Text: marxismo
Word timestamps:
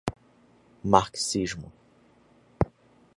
marxismo 0.83 1.71